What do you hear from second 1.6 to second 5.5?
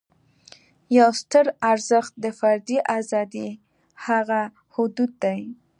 ارزښت د فردي آزادۍ هغه حدود دي.